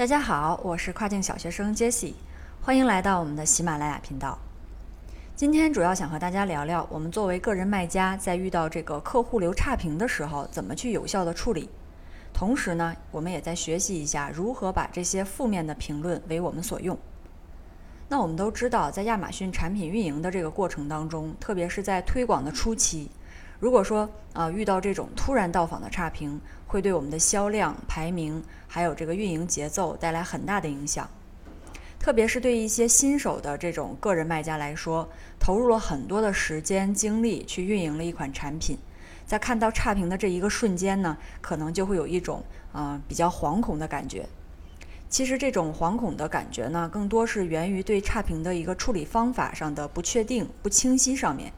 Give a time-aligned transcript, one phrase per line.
[0.00, 2.14] 大家好，我是跨境小学生 Jessie，
[2.62, 4.38] 欢迎来到我们的喜马拉雅频道。
[5.36, 11.68] 今天主要想和大家聊聊，我们作为个人卖家，在遇到这个客户留差评的时候，怎么去有效的处理。
[12.32, 16.96] 同时呢，我们也在学习一下如何把这些负面的评论为我们所用。
[18.08, 23.10] 那我们都知道，在亚马逊产品运营的这个过程当中，特别是在推广的初期，
[23.60, 31.08] 如果说啊遇到这种突然到访的差评，会对我们的销量、排名，还有这个运营节奏带来很大的影响。
[31.98, 35.06] 特别是对一些新手的这种个人卖家来说，
[35.38, 38.78] 投入了很多的时间精力去运营了一款产品，
[39.26, 42.42] 在看到差评的这一个瞬间呢，可能就会有一种
[42.72, 44.26] 啊比较惶恐的感觉。
[45.10, 51.52] 其实这种惶恐的感觉呢，更多是源于对差评的一个处理方法上的不确定、不清晰上面。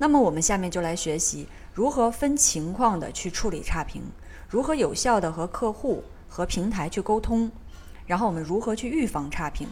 [0.00, 4.02] 那么我们下面就来学习如何分情况的去处理差评。
[4.48, 7.52] 如何有效的和客户和平台去沟通，
[8.06, 9.68] 然后我们如何去预防差评，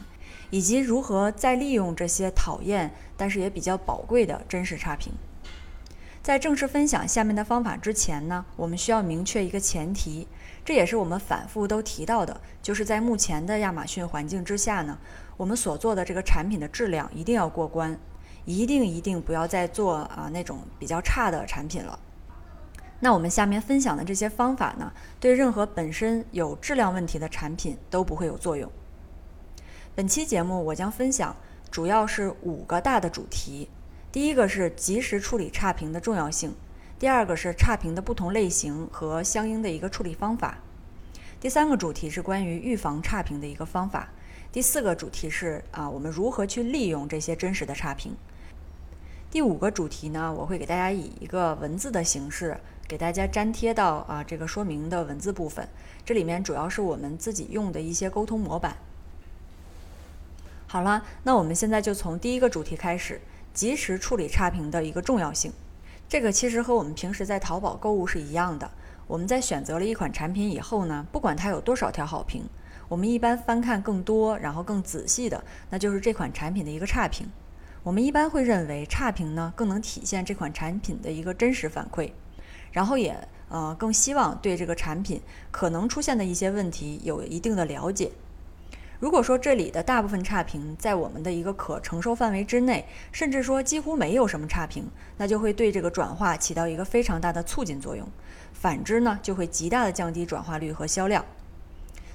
[0.51, 5.15] 以及如何再利用这些讨厌但是也比较宝贵的真实差评。
[6.21, 10.29] 在正式分享下面的方法之前呢，我们需要明确一个前提，
[10.63, 14.99] 这也是我们反复都提到的，就是在目前的亚马逊环境之下呢，
[15.39, 17.99] 我们所做的这个产品的质量一定要过关，
[18.49, 21.99] 一定一定不要再做啊那种比较差的产品了。
[23.01, 24.91] 那我们下面分享的这些方法呢，
[25.21, 28.73] 对任何本身有质量问题的产品都不会有作用。
[29.95, 31.37] 本期节目我将分享
[31.71, 33.69] 主要是五个大的主题，
[34.11, 36.55] 第一个是及时处理差评的重要性，
[36.99, 40.57] 第二个是差评的不同类型和相应的一个处理方法，
[41.39, 44.09] 第三个主题是关于预防差评的一个方法，
[44.51, 48.17] 第四个主题是啊我们如何去利用这些真实的差评，
[49.31, 52.59] 第五个主题呢，我会给大家以一个文字的形式。
[52.89, 55.69] 给大家粘贴到啊这个说明的文字部分，
[56.03, 58.79] 这里面主要是我们自己用的一些沟通模板。
[60.67, 63.21] 好了，那我们现在就从第一个主题开始，
[63.53, 65.53] 及时处理差评的一个重要性。
[66.09, 68.71] 这个其实和我们平时在淘宝购物是一样的。
[69.07, 72.43] 我们在选择了一款产品以后呢，不管它有多少条好评，
[72.89, 77.29] 我们一般翻看更多，然后更仔细的，那就是这款产品的一个差评。
[77.89, 82.13] 我们一般会认为差评呢更能体现这款产品的一个真实反馈。
[82.71, 83.17] 然后也
[83.49, 88.13] 呃更希望对这个产品可能出现的一些问题有一定的了解。
[89.01, 98.07] 如果说这里的大部分差评在我们的一个可承受范围之内，甚至说几乎没有什么差评，那就会对这个转化起到一个非常大的促进作用。
[98.53, 101.25] 反之呢，就会极大的降低转化率和销量。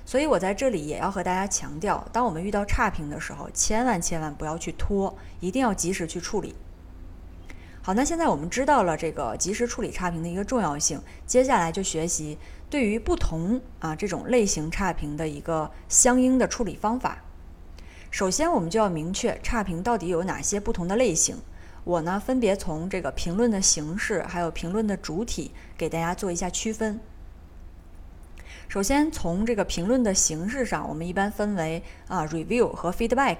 [0.05, 6.55] 所以我在这里也要和大家强调，当我们遇到差评的时候，千万千万不要去拖，一定要及时去处理。
[7.81, 12.37] 好，那现在我们知道了这个及时处理差评的一个重要性，接下来就学习
[12.69, 17.23] 对于不同啊这种类型差评的一个相应的处理方法。
[18.11, 21.37] 首先，我们就要明确差评到底有哪些不同的类型。
[21.83, 26.99] 我呢，分别从这个评论的形式还有评论的主体给大家做一下区分。
[28.73, 33.37] 首先，从这个评论的形式上，我们一般分为啊 review 和 feedback。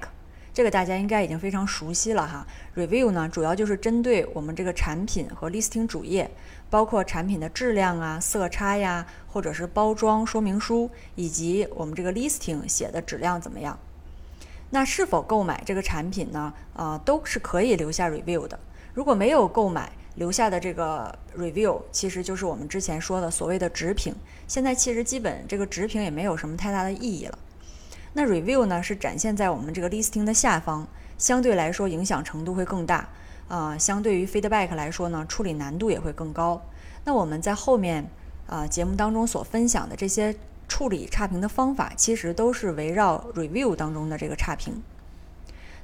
[0.53, 2.45] 这个大家应该已经非常熟悉了哈。
[2.75, 6.29] Review 呢，主要就是针对我们这个产品和 Listing 主页，
[6.69, 13.79] 包括产品的质量啊、色差呀，或者是包装说明书，以及我们这个 Listing 写的质量怎么样。
[14.69, 16.53] 那是否购买这个产品呢？
[16.75, 18.59] 啊，都是可以留下 Review 的。
[18.93, 24.13] 如果没有购买留下的这个 Review，其实就是我们之前说的所谓的直评。
[24.47, 27.39] 现在其实基本这个直评也没有什么太大的意义了。
[28.13, 30.87] 那 review 呢是展现在我们这个 listing 的下方，
[31.17, 33.09] 相对来说影响程度会更大
[33.47, 33.75] 啊。
[33.77, 36.61] 相对于 feedback 来说呢，处理难度也会更高。
[37.05, 38.07] 那我们在后面
[38.45, 40.35] 啊节目当中所分享的这些
[40.67, 44.83] 处理差评的方法，其实都是围绕 review 当中的这个差评。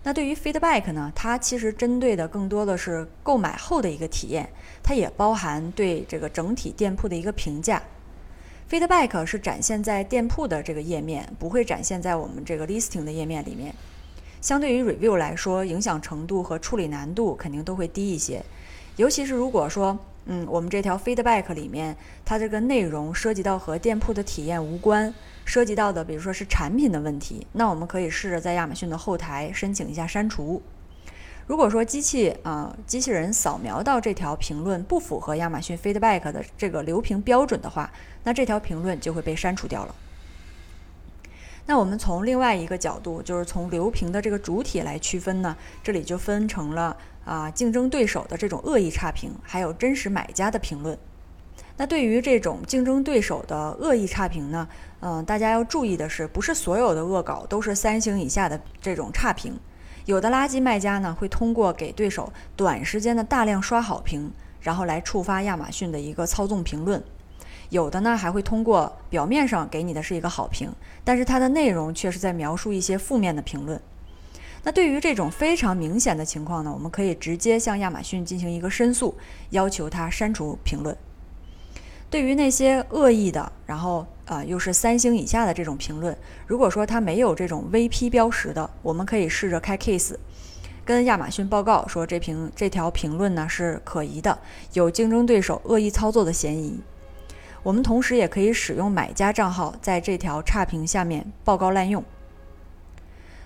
[0.03, 4.49] 那对于 feedback 呢，它其实针对的更多的是购买后的一个体验，
[4.81, 7.81] 它也包含对这个整体店铺的一个评价。
[8.69, 13.73] Feedback 是展现在店铺的这个页面，不会展现在我们这个 Listing 的页面里面。
[14.41, 18.41] 相对于 Review 来说，影响程度和处理难度肯定都会低一些。
[18.99, 25.13] 尤其是如果说，嗯，我们这条 Feedback 里面，它这个内容涉及到和店铺的体验无关，
[25.45, 30.61] 涉及到的比如说是产品的问题，那我们可以试着在亚马逊的后台申请一下删除。
[31.47, 37.89] 如果说机器啊，机器人扫描到这条评论不符合亚马逊 Feedback 的这个留评标准的话，
[38.25, 39.95] 那这条评论就会被删除掉了。
[41.69, 50.97] 那我们从另外一个角度，就是从留评的这个主体来区分呢，这里就分成了啊竞争对手的这种恶意差评，还有真实买家的评论。
[51.77, 54.67] 那对于这种竞争对手的恶意差评呢，
[55.01, 59.55] 嗯，大家要注意的是，不是所有的恶搞都是三星以下的这种差评，
[60.05, 67.03] 有的垃圾卖家呢会通过给对手短时间的大量刷好评，然后来触发亚马逊的一个操纵评论，
[67.69, 70.71] 有的呢还会通过表面上给你的是一个好评，
[71.03, 73.79] 但是它的内容却是在描述一些负面的评论。
[74.63, 79.15] 那对于这种非常明显的情况呢，我们可以直接向亚马逊进行一个申诉，
[79.51, 80.95] 要求他删除评论。
[82.09, 86.17] 对于那些恶意的，然后啊又是三星以下的这种评论，
[86.47, 90.15] 如果说它没有这种 VP 标识的，我们可以试着开 case，
[90.83, 94.39] 跟亚马逊报告说这评这条评论呢是可疑的，
[94.73, 96.81] 有竞争对手恶意操作的嫌疑。
[97.63, 102.03] 我们同时也可以使用买家账号在这条差评下面报告滥用。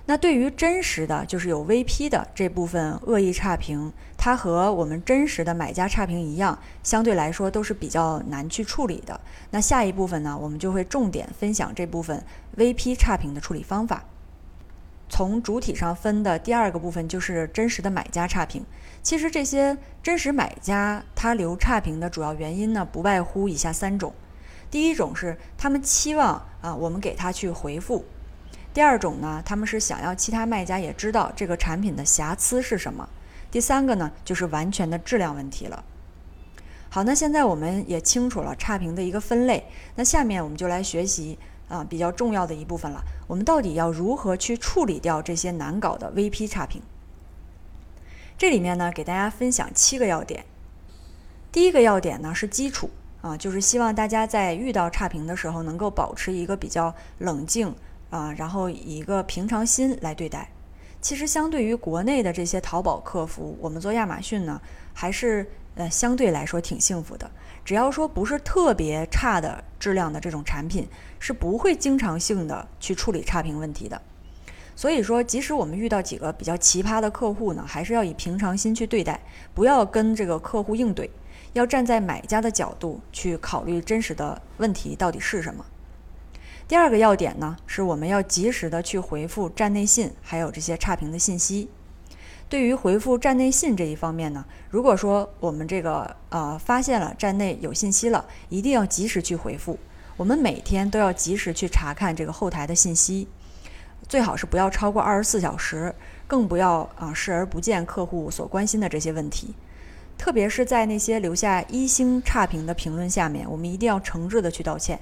[0.05, 9.17] 那对于真实的就是有 VP 的这部分恶意差评，它和我们真实的买家差评一样，相对来说都是比较难去处理的。
[9.51, 12.21] 那下一部分呢，我们就会重点分享这部分
[12.57, 14.03] VP 差评的处理方法。
[15.07, 18.65] 从主体上分的第二个部分就是真实的买家差评。
[19.03, 24.13] 其实这些真实买家他留差评的主要原因呢，不外乎以下三种：
[24.71, 28.05] 第一种是他们期望啊我们给他去回复。
[28.73, 33.07] 第二种呢，他们是想要其他卖家也知道这个产品的瑕疵是什么。
[33.51, 35.83] 第三个呢，就是完全的质量问题了。
[36.89, 39.65] 好，那现在我们也清楚了差评的一个分类，
[39.95, 43.03] 那下面我们就来学习啊比较重要的一部分了。
[43.27, 46.81] 我们到底要如何去处理掉这些难搞的 VP 差评？
[48.43, 50.43] 这里面呢，给大家分享七个要点。
[51.49, 52.89] 第一个要点呢是基础
[53.21, 57.73] 啊，就是希望大家在遇到差评的时候能够保持一个比较冷静。
[58.09, 60.49] 啊，然后以一个平常心来对待。
[60.99, 64.59] 其实，相对于国内的这些淘宝客服，我们做亚马逊呢，
[64.91, 67.31] 还是呃相对来说挺幸福的。
[67.63, 70.85] 只要说不是特别差的质量的这种产品，
[71.17, 74.01] 是不会经常性的去处理差评问题的。
[74.75, 79.19] 所以说，即使我们遇到几个比较奇葩的客户呢，还是要以平常心去对待，
[79.53, 81.09] 不要跟这个客户硬怼，
[81.53, 85.65] 要站在买家的角度去考虑真实的问题到底是什么。
[86.67, 91.69] 第二个要点呢，是我们要及时的去回复站内信，还有这些差评的信息。
[92.49, 99.77] 对于回复站内信这一方面呢，如果说我们这个呃发现了站内有信息了，一定要及时去回复。
[100.17, 103.27] 我们每天都要及时去查看这个后台的信息，
[104.07, 105.93] 最好是不要超过二十四小时，
[106.27, 109.55] 更不要啊视而不见客户所关心的这些问题。
[110.17, 114.99] 特别是在那些留下一星差评的评论下面，我们一定要诚挚的去道歉。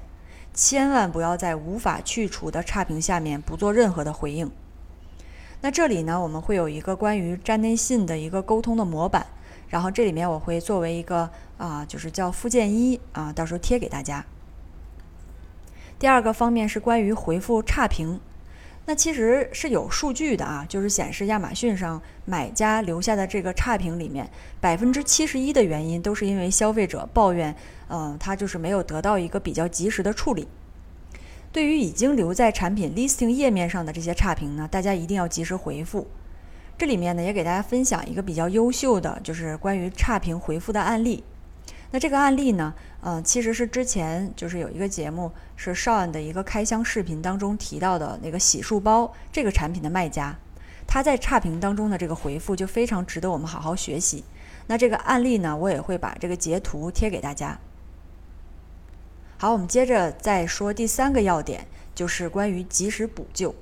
[0.53, 4.49] 千万不要在无法去除的差评下面不做任何的回应。
[5.61, 9.27] 那这里呢，我们会有一个关于站内信的一个沟通的模板，
[9.69, 14.25] 然后这里面我会作为一个啊，就是叫附件一啊，到时候贴给大家。
[15.99, 18.19] 第二个方面是关于回复差评。
[18.91, 24.29] 那其实是有数据的啊，就是显示亚马逊上买家留下的这个差评里面，
[24.59, 27.55] 百分之七十一的原因都是因为消费者抱怨，
[27.87, 30.45] 嗯，他就是没有得到一个比较及时的处理。
[31.53, 36.05] 对于已经留在产品 listing 页面上的这些差评呢，大家一定要及时回复。
[36.77, 41.23] 这里面呢，也给大家分享一个比较优秀的，就是关于差评回复的案例。
[41.91, 50.35] 那这个案例呢，嗯，其实是之前就是有一个节目是少安的一个开箱视频当中提到的那个洗漱包这个产品的卖家，
[50.87, 54.23] 他在差评当中的这个回复就非常值得我们好好学习。
[54.67, 57.59] 那这个案例呢，我也会把这个截图贴给大家。
[59.37, 63.53] 好，我们接着再说第三个要点，就是关于及时补救。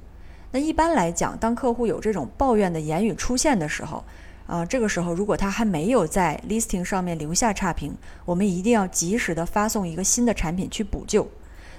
[0.51, 4.03] 那一般来讲，当客户有这种抱怨的言语出现的时候，
[4.49, 11.27] 啊，这个时候如果他还没有在 listing 上面留下差评，我们一定要及时的发送一个新的产品去补救。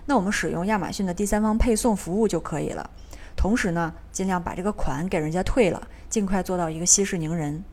[0.06, 2.88] 那我们使用亚马逊的第三方配送服务就可以了。
[3.34, 7.64] 同时呢，尽量把这个款给人家退了，尽快做到一个息事宁人。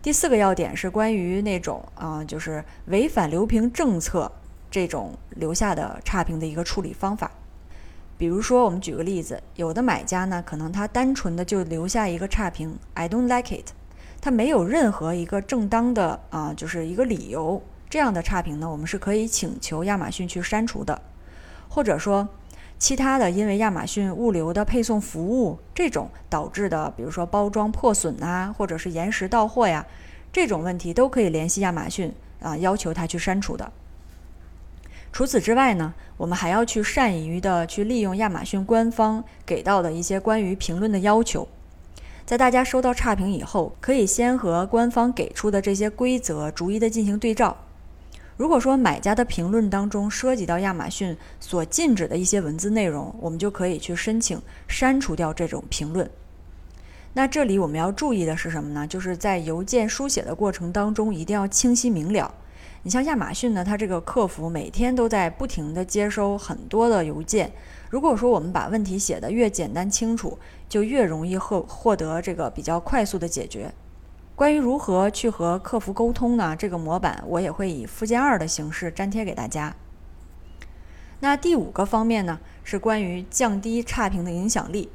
[0.00, 4.32] 第四个要点是关于那种啊，就是违反流评政策
[4.70, 7.30] 这种留下的差评的一个处理方法。
[8.16, 13.72] 比如说，我们举个例子，有的买家呢，可能他单纯的就留下一个差评，I don't like it。
[14.24, 17.60] 它没有任何一个正当的啊，就是一个理由，
[17.90, 21.02] 这样的差评呢，我们是可以请求亚马逊去删除的，
[21.68, 22.28] 或者说
[22.78, 29.84] 其他的因为亚马逊物流的配送服务这种导致的，比如说包装破损啊，或者是延时到货呀，
[30.32, 33.72] 这种问题都可以联系亚马逊啊，要求他去删除的。
[35.12, 41.48] 除此之外呢，我们还要去善于的去利用亚马逊官方给到的一些关于评论的要求。
[42.24, 47.56] 在大家收到差评以后，可以先和官方给出的这些规则逐一的进行对照。
[48.36, 56.10] 如果说买家的评论当中涉及到亚马逊所禁止的一些文字内容，我们就可以去申请删除掉这种评论。
[57.12, 58.86] 那这里我们要注意的是什么呢？
[58.86, 62.34] 就是在邮件书写的过程当中，一定要清晰明了。
[62.84, 67.52] 你像亚马逊呢，它这个客服每天都在不停的接收很多的邮件。
[67.88, 70.36] 如果说我们把问题写得越简单清楚，
[70.68, 73.72] 就越容易获获得这个比较快速的解决。
[74.34, 76.56] 关于如何去和客服沟通呢？
[76.58, 79.76] 这个模板我也会以附件二的形式粘贴给大家。
[81.20, 84.90] 那第五个方面呢，是关于降低差评的影响力。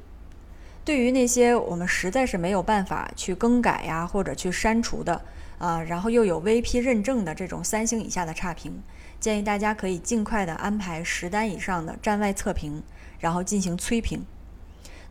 [0.84, 5.22] 对于那些我们实在是没有办法去更改呀，或者去删除的
[5.58, 8.82] 啊，然后又有 VP 认证的这种三星以下的差评，
[9.20, 12.84] 建议大家可以尽快的安排十单以上的站外测评，
[13.20, 14.26] 然后进行催评。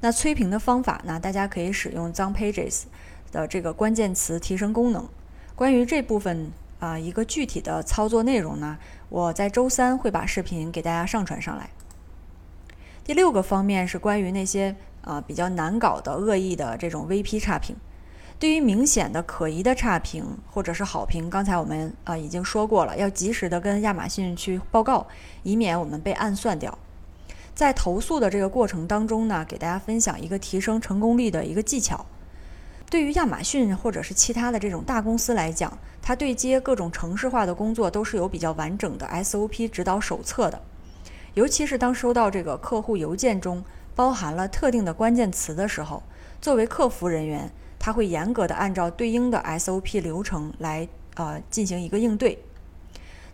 [0.00, 2.82] 那催评的方法呢，大家可以使用 z o n Pages
[3.32, 5.08] 的这个关键词提升功能。
[5.54, 11.70] 关于这部分啊一个具体的操作内容呢，我在周三会把视频给大家上传上来。
[13.04, 14.76] 第六个方面是关于那些。
[15.06, 17.76] 啊，比较难搞的恶意的这种 VP 差评，
[18.38, 25.06] 对于明显的可疑的差评或者是好评，刚才我们啊已经说过了，要及时的跟亚马逊去报告，
[25.42, 26.78] 以免我们被暗算掉。
[27.54, 32.04] 在投诉的这个过程当中呢，给大家分享一个提升成功率的一个技巧。
[32.90, 40.60] 对于亚马逊或者是其他的这种大公司来讲，它对接各种城市化的工作都是有比较完整的 SOP 指导手册的，
[41.32, 43.64] 尤其是当收到这个客户邮件中。
[43.94, 46.02] 包含了特定的关键词的时候，
[46.38, 47.50] 作为客服人员，
[47.86, 52.36] 他会严格的按照对应的 SOP 流程来呃进行一个应对。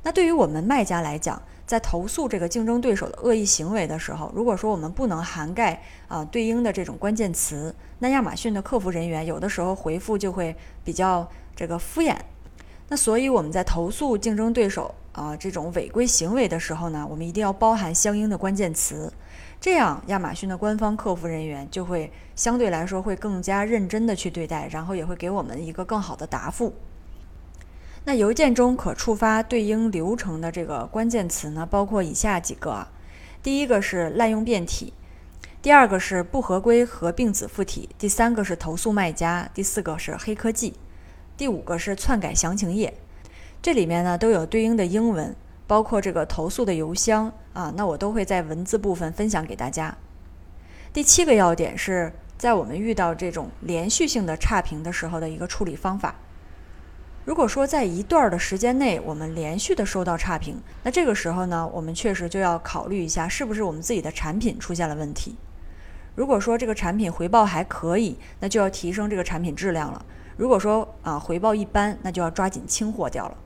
[0.03, 10.55] 那对于我们卖家来讲，在投诉这个竞争对手的恶意行为的时候，如果说我们不能涵盖啊对应的这种关键词，那亚马逊的客服人员有的时候回复就会
[10.85, 12.15] 比较这个敷衍。
[12.91, 19.11] 那所以我们在投诉竞争对手啊这种违规行为的时候呢，我们一定要包含相应的关键词。
[19.63, 26.75] 这样，亚马逊的官方客服人员就会相对来说会更加认真的去对待，然后也会给我们一个更好的答复。
[28.05, 32.89] 那邮件中可触发对应流程的这个关键词呢，包括以下几个：
[33.41, 34.93] 第一个是滥用变体，
[35.63, 40.75] 第二个是不合规合并子附体，第三个是投诉卖家，第四个是黑科技，
[41.37, 42.93] 第五个是篡改详情页。
[43.63, 45.37] 这里面呢都有对应的英文。
[45.67, 49.97] 包括这个投诉的邮箱啊，那我都会在文字部分分享给大家。
[50.93, 56.15] 第七个要点是在我们遇到这种连续性的差评的时候的一个处理方法。
[57.25, 65.37] 如果说在一段的时间内我们连续的收到差评，那这个时候呢，我们确实就要考虑一下是不是我们自己的产品出现了问题。
[66.17, 70.05] 如果说这个产品回报还可以，那就要提升这个产品质量了。
[70.37, 73.37] 如果说啊回报一般，那就要抓紧清货掉了。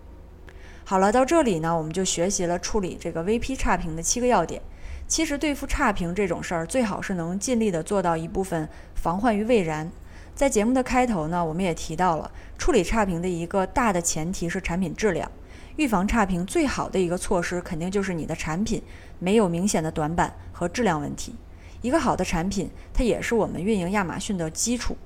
[0.88, 4.62] 好了，到这里呢，我们就学习了处理这个 VP 差评的七个要点。
[5.08, 9.90] 其实对付差评这种事儿，最好是能尽力的做到一部分防患于未然。
[10.32, 15.28] 在节目的开头呢，我们也提到了处理差评的一个大的前提是产品质量。
[15.74, 18.80] 预防差评最好的一个措施，肯定就是你的产品
[19.18, 21.34] 没有明显的短板和质量问题。
[21.82, 24.96] 一个好的产品，它也是我们运营亚马逊的基础。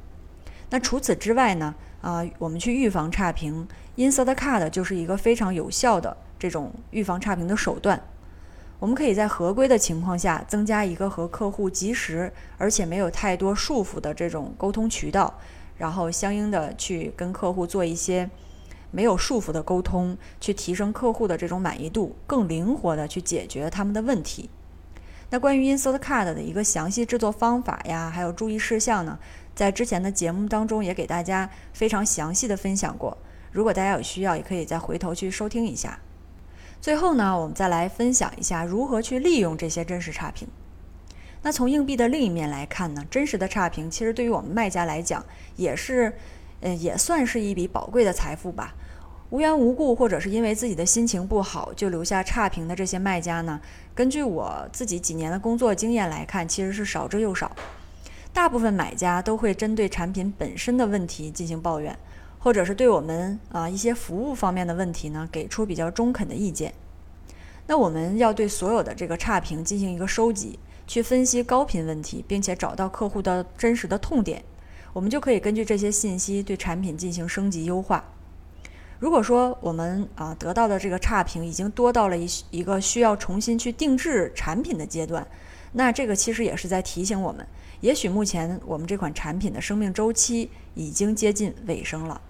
[0.69, 1.75] 那除此之外呢？
[2.01, 8.03] 啊，我们去预防差评，Insert Card 就是一个非常有效的这种预防差评的手段。
[8.79, 15.39] 我们可以在合规的情况下，增加一个和客户及时而且没有太多束缚的这种沟通渠道，
[15.77, 18.31] 然后相应的去跟客户做一些
[18.91, 24.49] 没有束缚的沟通，去提升客户的这种满意度，更灵活的去解决他们的问题。
[25.29, 29.19] 那关于 Insert Card 的一个详细制作方法呀，还有注意事项呢？
[29.55, 33.17] 在之前的节目当中，也给大家非常详细的分享过。
[33.53, 35.99] 如果大家有需要，也可以再回头去收听一下。
[36.81, 40.49] 最后呢，我们再来分享一下如何去利用这些真实差评。
[41.43, 45.25] 那从硬币的另一面来看呢，真实的差评其实对于我们卖家来讲，
[45.57, 46.13] 也是，
[46.61, 48.75] 呃，也算是一笔宝贵的财富吧。
[49.31, 53.61] 无缘无故或者是因为自己的心情不好就留下差评的这些卖家呢，
[53.95, 57.51] 根据我自己几年的工作经验来看，其实是少之又少。
[58.33, 61.99] 大部分买家都会针对产品本身的问题进行抱怨，
[62.39, 66.73] 或者是对我们啊一些服务方面的问题呢给出比较中肯的意见。
[67.67, 74.43] 那我们要对所有的这个差评进行一个收集，去分析高频问题，并且找到客户的真实的痛点，
[74.93, 78.05] 我们就可以根据这些信息对产品进行升级优化。
[78.99, 85.27] 如果说我们啊得到的这个差评已经多到了一一个需要重新去定制产品的阶段，
[85.73, 87.47] 那这个其实也是在提醒我们。
[87.81, 92.21] 也许目前我们这款产品的生命周期已经接近尾声了。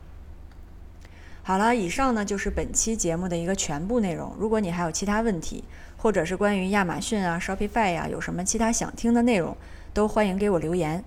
[1.43, 4.33] 好了，以上呢就是本期节目的一个全部内容。
[4.39, 5.65] 如果你还有其他问题，
[5.97, 9.57] 或者是关于亚马逊啊、Shopify 呀，有什么其他想听的内容，
[9.93, 11.03] 都欢迎给我留言。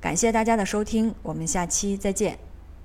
[0.00, 2.38] 感谢大家的收听，我们下期再见。